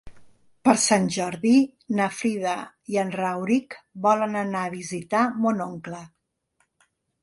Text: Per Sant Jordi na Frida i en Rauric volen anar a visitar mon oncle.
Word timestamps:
Per 0.67 0.73
Sant 0.83 1.05
Jordi 1.15 1.51
na 1.99 2.09
Frida 2.21 2.55
i 2.95 2.99
en 3.05 3.15
Rauric 3.19 3.79
volen 4.09 4.43
anar 4.45 4.67
a 4.67 4.75
visitar 4.79 5.25
mon 5.47 5.67
oncle. 5.73 6.07